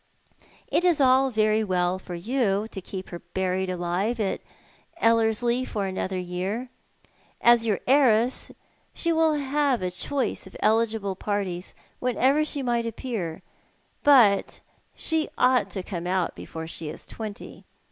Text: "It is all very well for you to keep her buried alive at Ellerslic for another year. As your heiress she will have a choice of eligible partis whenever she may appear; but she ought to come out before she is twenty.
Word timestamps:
"It 0.67 0.83
is 0.83 0.99
all 0.99 1.29
very 1.29 1.63
well 1.63 1.99
for 1.99 2.15
you 2.15 2.67
to 2.71 2.81
keep 2.81 3.09
her 3.09 3.19
buried 3.19 3.69
alive 3.69 4.19
at 4.19 4.41
Ellerslic 4.99 5.67
for 5.67 5.85
another 5.85 6.17
year. 6.17 6.69
As 7.39 7.67
your 7.67 7.81
heiress 7.85 8.51
she 8.95 9.13
will 9.13 9.33
have 9.35 9.83
a 9.83 9.91
choice 9.91 10.47
of 10.47 10.57
eligible 10.59 11.15
partis 11.15 11.75
whenever 11.99 12.43
she 12.43 12.63
may 12.63 12.83
appear; 12.87 13.43
but 14.01 14.59
she 14.95 15.29
ought 15.37 15.69
to 15.69 15.83
come 15.83 16.07
out 16.07 16.33
before 16.33 16.65
she 16.65 16.89
is 16.89 17.05
twenty. 17.05 17.65